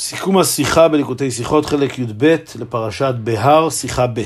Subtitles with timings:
[0.00, 4.22] סיכום השיחה בליקוטי שיחות, חלק י"ב לפרשת בהר, שיחה ב'.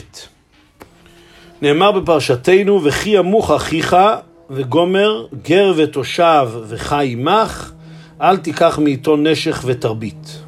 [1.63, 3.97] נאמר בפרשתנו, וכי ימוך אחיך
[4.51, 7.73] וגומר, גר ותושב וחי עמך,
[8.21, 10.43] אל תיקח מאיתו נשך ותרבית.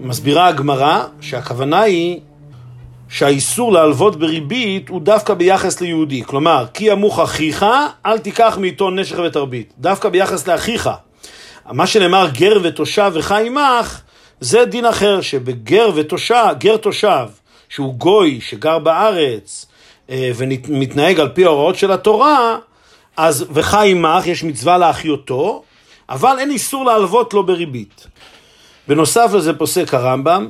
[0.00, 2.20] מסבירה הגמרא שהכוונה היא
[3.08, 6.22] שהאיסור להלוות בריבית הוא דווקא ביחס ליהודי.
[6.24, 7.66] כלומר, כי ימוך אחיך,
[8.06, 9.72] אל תיקח מאיתו נשך ותרבית.
[9.78, 10.90] דווקא ביחס לאחיך.
[11.70, 14.00] מה שנאמר גר ותושב וחי עמך,
[14.40, 17.26] זה דין אחר, שבגר ותושב, גר תושב,
[17.68, 19.66] שהוא גוי שגר בארץ
[20.10, 22.58] אה, ומתנהג על פי ההוראות של התורה,
[23.16, 25.62] אז וחי עמך, יש מצווה להחיותו,
[26.08, 28.06] אבל אין איסור להלוות לו בריבית.
[28.88, 30.48] בנוסף לזה פוסק הרמב"ם,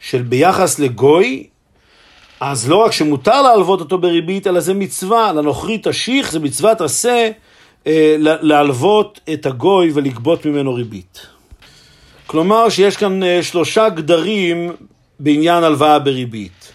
[0.00, 1.46] של ביחס לגוי,
[2.40, 7.30] אז לא רק שמותר להלוות אותו בריבית, אלא זה מצווה, לנוכרי תשיך, זה מצוות עשה
[8.18, 11.26] להלוות את הגוי ולגבות ממנו ריבית.
[12.26, 14.72] כלומר שיש כאן אה, שלושה גדרים
[15.20, 16.72] בעניין הלוואה בריבית.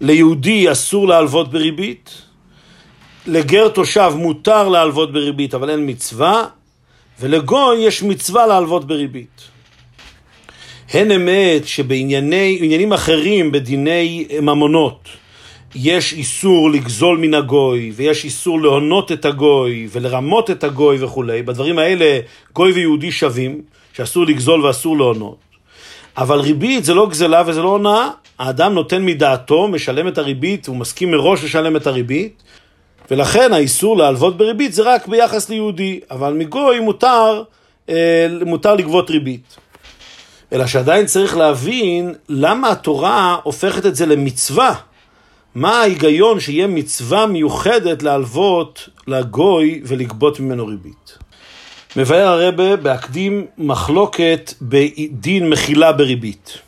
[0.00, 2.22] ליהודי אסור להלוות בריבית,
[3.26, 6.44] לגר תושב מותר להלוות בריבית אבל אין מצווה,
[7.20, 9.40] ולגוי יש מצווה להלוות בריבית.
[10.92, 15.08] הן אמת שבעניינים אחרים, בדיני ממונות,
[15.74, 21.42] יש איסור לגזול מן הגוי, ויש איסור להונות את הגוי, ולרמות את הגוי וכולי.
[21.42, 22.20] בדברים האלה
[22.54, 23.62] גוי ויהודי שווים,
[23.92, 25.36] שאסור לגזול ואסור להונות.
[26.16, 28.08] אבל ריבית זה לא גזלה וזה לא הונאה.
[28.38, 32.42] האדם נותן מדעתו, משלם את הריבית, הוא מסכים מראש לשלם את הריבית,
[33.10, 37.42] ולכן האיסור להלוות בריבית זה רק ביחס ליהודי, אבל מגוי מותר,
[37.88, 39.56] אה, מותר לגבות ריבית.
[40.52, 44.74] אלא שעדיין צריך להבין למה התורה הופכת את זה למצווה.
[45.54, 51.18] מה ההיגיון שיהיה מצווה מיוחדת להלוות לגוי ולגבות ממנו ריבית?
[51.96, 56.58] מבאר הרבה בהקדים מחלוקת בדין מחילה בריבית.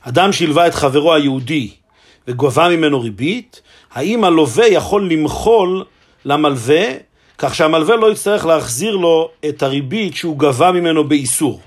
[0.00, 1.70] אדם שהלווה את חברו היהודי
[2.28, 3.60] וגובה ממנו ריבית,
[3.92, 5.84] האם הלווה יכול למחול
[6.24, 6.84] למלווה,
[7.38, 11.60] כך שהמלווה לא יצטרך להחזיר לו את הריבית שהוא גבה ממנו באיסור.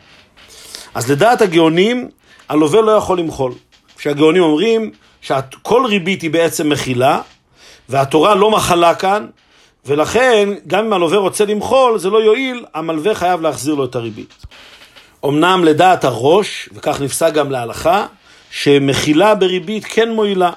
[0.94, 2.10] אז לדעת הגאונים,
[2.50, 3.54] הלווה לא יכול למחול.
[3.98, 4.92] כשהגאונים אומרים
[5.28, 7.22] שכל ריבית היא בעצם מחילה,
[7.90, 9.26] והתורה לא מחלה כאן,
[9.86, 14.34] ולכן גם אם הלווה רוצה למחול, זה לא יועיל, המלווה חייב להחזיר לו את הריבית.
[15.26, 18.06] אמנם לדעת הראש, וכך נפסק גם להלכה,
[18.52, 20.52] שמחילה בריבית כן מועילה.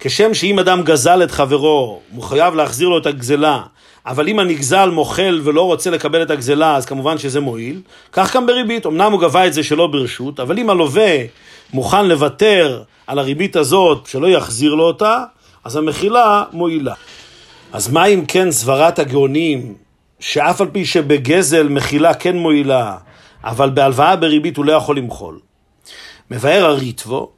[0.00, 3.62] כשם שאם אדם גזל את חברו, הוא חייב להחזיר לו את הגזלה,
[4.06, 7.80] אבל אם הנגזל מוחל ולא רוצה לקבל את הגזלה, אז כמובן שזה מועיל.
[8.12, 11.16] כך גם בריבית, אמנם הוא גבה את זה שלא ברשות, אבל אם הלווה
[11.72, 15.24] מוכן לוותר על הריבית הזאת, שלא יחזיר לו אותה,
[15.64, 16.94] אז המחילה מועילה.
[17.72, 19.74] אז מה אם כן סברת הגאונים,
[20.20, 22.96] שאף על פי שבגזל מחילה כן מועילה,
[23.44, 25.38] אבל בהלוואה בריבית הוא לא יכול למחול?
[26.30, 27.30] מבאר הריטבו,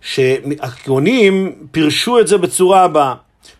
[0.00, 3.14] שהגאונים פירשו את זה בצורה הבאה.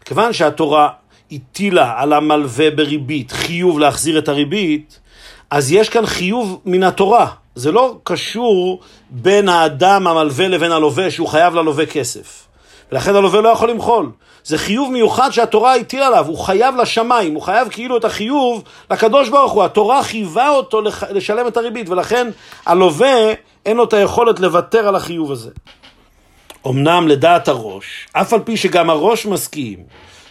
[0.05, 0.89] כיוון שהתורה
[1.33, 5.01] הטילה על המלווה בריבית חיוב להחזיר את הריבית,
[5.51, 7.27] אז יש כאן חיוב מן התורה.
[7.55, 12.47] זה לא קשור בין האדם המלווה לבין הלווה שהוא חייב ללווה כסף.
[12.93, 14.11] ולכן הלווה לא יכול למחול.
[14.45, 19.29] זה חיוב מיוחד שהתורה הטילה עליו, הוא חייב לשמיים, הוא חייב כאילו את החיוב לקדוש
[19.29, 19.65] ברוך הוא.
[19.65, 22.31] התורה חייבה אותו לשלם את הריבית, ולכן
[22.67, 23.33] הלווה
[23.67, 25.51] אין לו את היכולת לוותר על החיוב הזה.
[26.67, 29.79] אמנם לדעת הראש, אף על פי שגם הראש מסכים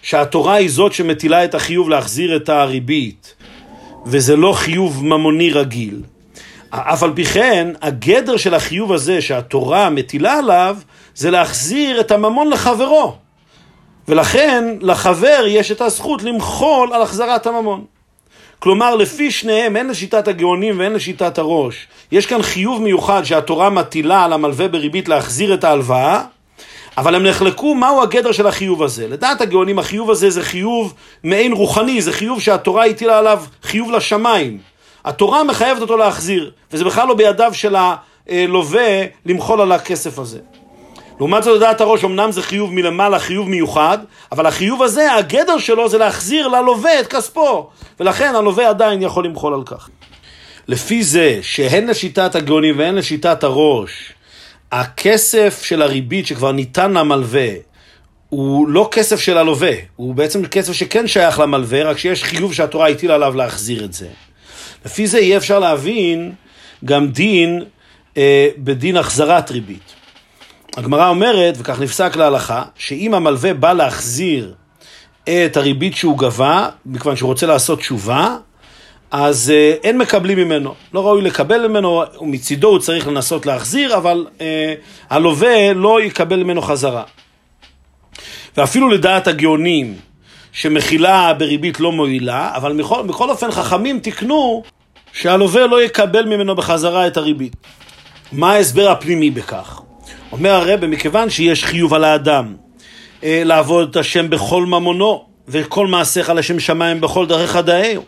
[0.01, 3.35] שהתורה היא זאת שמטילה את החיוב להחזיר את הריבית,
[4.05, 6.01] וזה לא חיוב ממוני רגיל.
[6.75, 10.77] אף על פי כן, הגדר של החיוב הזה שהתורה מטילה עליו,
[11.15, 13.15] זה להחזיר את הממון לחברו.
[14.07, 17.85] ולכן לחבר יש את הזכות למחול על החזרת הממון.
[18.59, 24.25] כלומר, לפי שניהם, הן לשיטת הגאונים והן לשיטת הראש, יש כאן חיוב מיוחד שהתורה מטילה
[24.25, 26.23] על המלווה בריבית להחזיר את ההלוואה,
[26.97, 29.07] אבל הם נחלקו מהו הגדר של החיוב הזה.
[29.07, 34.72] לדעת הגאונים, החיוב הזה זה חיוב מעין רוחני, זה חיוב שהתורה הטילה עליו חיוב לשמיים.
[35.05, 37.75] התורה מחייבת אותו להחזיר, וזה בכלל לא בידיו של
[38.27, 40.39] הלווה למחול על הכסף הזה.
[41.19, 43.97] לעומת זאת, לדעת הראש, אמנם זה חיוב מלמעלה, חיוב מיוחד,
[44.31, 47.69] אבל החיוב הזה, הגדר שלו זה להחזיר ללווה את כספו,
[47.99, 49.89] ולכן הלווה עדיין יכול למחול על כך.
[50.67, 54.13] לפי זה שהן לשיטת הגאונים והן לשיטת הראש,
[54.71, 57.49] הכסף של הריבית שכבר ניתן למלווה,
[58.29, 62.87] הוא לא כסף של הלווה, הוא בעצם כסף שכן שייך למלווה, רק שיש חיוב שהתורה
[62.87, 64.07] הטילה עליו להחזיר את זה.
[64.85, 66.31] לפי זה יהיה אפשר להבין
[66.85, 67.63] גם דין
[68.17, 69.93] אה, בדין החזרת ריבית.
[70.77, 74.53] הגמרא אומרת, וכך נפסק להלכה, שאם המלווה בא להחזיר
[75.23, 78.37] את הריבית שהוא גבה, מכיוון שהוא רוצה לעשות תשובה,
[79.11, 84.25] אז אה, אין מקבלים ממנו, לא ראוי לקבל ממנו, ומצידו הוא צריך לנסות להחזיר, אבל
[84.41, 84.73] אה,
[85.09, 87.03] הלווה לא יקבל ממנו חזרה.
[88.57, 89.95] ואפילו לדעת הגאונים,
[90.53, 94.63] שמכילה בריבית לא מועילה, אבל בכל, בכל אופן חכמים תיקנו
[95.13, 97.55] שהלווה לא יקבל ממנו בחזרה את הריבית.
[98.31, 99.81] מה ההסבר הפנימי בכך?
[100.31, 102.55] אומר הרב, מכיוון שיש חיוב על האדם
[103.23, 108.03] אה, לעבוד את השם בכל ממונו, וכל מעשיך לשם שמיים בכל דרכיך דאהו.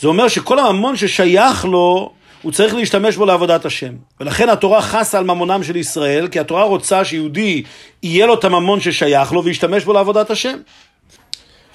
[0.00, 2.10] זה אומר שכל הממון ששייך לו,
[2.42, 3.92] הוא צריך להשתמש בו לעבודת השם.
[4.20, 7.62] ולכן התורה חסה על ממונם של ישראל, כי התורה רוצה שיהודי
[8.02, 10.58] יהיה לו את הממון ששייך לו וישתמש בו לעבודת השם.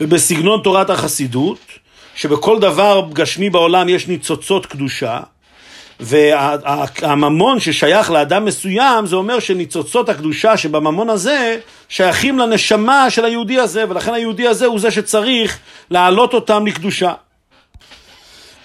[0.01, 1.59] ובסגנון תורת החסידות,
[2.15, 5.19] שבכל דבר גשמי בעולם יש ניצוצות קדושה,
[5.99, 11.59] והממון ששייך לאדם מסוים, זה אומר שניצוצות הקדושה שבממון הזה
[11.89, 15.59] שייכים לנשמה של היהודי הזה, ולכן היהודי הזה הוא זה שצריך
[15.91, 17.13] להעלות אותם לקדושה.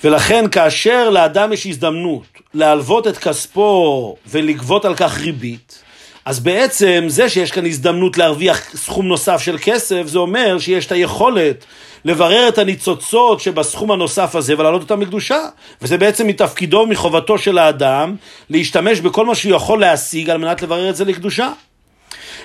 [0.05, 5.83] ולכן כאשר לאדם יש הזדמנות להלוות את כספו ולגבות על כך ריבית,
[6.27, 10.93] אז בעצם זה שיש כאן הזדמנות להרוויח סכום נוסף של כסף, זה אומר שיש את
[10.93, 11.65] היכולת
[12.05, 15.39] לברר את הניצוצות שבסכום הנוסף הזה ולהעלות אותם לקדושה.
[15.83, 18.17] וזה בעצם מתפקידו ומחובתו של האדם
[18.51, 21.53] להשתמש בכל מה שהוא יכול להשיג על מנת לברר את זה לקדושה.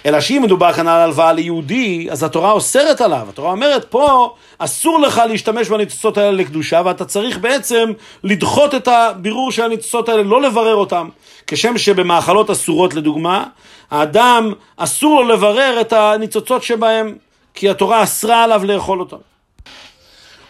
[0.06, 3.28] אלא שאם מדובר כאן על הלוואה ליהודי, אז התורה אוסרת עליו.
[3.30, 7.92] התורה אומרת, פה אסור לך להשתמש בניצוצות האלה לקדושה, ואתה צריך בעצם
[8.24, 11.10] לדחות את הבירור של הניצוצות האלה, לא לברר אותם.
[11.48, 13.44] כשם שבמאכלות אסורות לדוגמה,
[13.92, 17.16] האדם אסור לו לברר את הניצוצות שבהם,
[17.54, 19.31] כי התורה אסרה עליו לאכול אותם.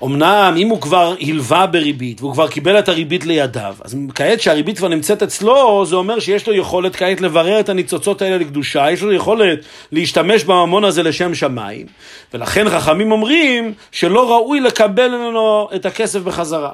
[0.03, 4.77] אמנם אם הוא כבר הלווה בריבית והוא כבר קיבל את הריבית לידיו, אז כעת שהריבית
[4.77, 9.01] כבר נמצאת אצלו, זה אומר שיש לו יכולת כעת לברר את הניצוצות האלה לקדושה, יש
[9.01, 9.59] לו יכולת
[9.91, 11.85] להשתמש בממון הזה לשם שמיים,
[12.33, 16.71] ולכן חכמים אומרים שלא ראוי לקבל ממנו את הכסף בחזרה.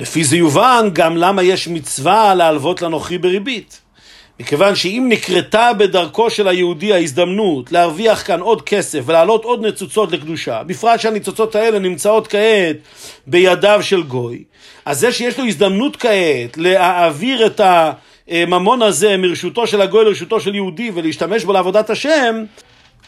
[0.00, 3.80] לפי זה יובן גם למה יש מצווה להלוות לנוכרי בריבית.
[4.40, 10.62] מכיוון שאם נקרתה בדרכו של היהודי ההזדמנות להרוויח כאן עוד כסף ולהעלות עוד ניצוצות לקדושה,
[10.62, 12.76] בפרט שהניצוצות האלה נמצאות כעת
[13.26, 14.44] בידיו של גוי,
[14.84, 20.54] אז זה שיש לו הזדמנות כעת להעביר את הממון הזה מרשותו של הגוי לרשותו של
[20.54, 22.44] יהודי ולהשתמש בו לעבודת השם,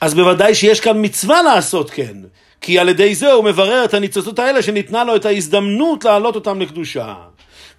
[0.01, 2.17] אז בוודאי שיש כאן מצווה לעשות כן.
[2.61, 6.61] כי על ידי זה הוא מברר את הניצוצות האלה שניתנה לו את ההזדמנות להעלות אותם
[6.61, 7.15] לקדושה.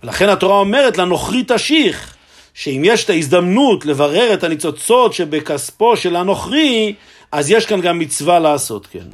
[0.03, 2.14] ולכן התורה אומרת לנוכרי תשיך.
[2.55, 6.95] שאם יש את ההזדמנות לברר את הניצוצות שבכספו של הנוכרי,
[7.31, 9.05] אז יש כאן גם מצווה לעשות כן.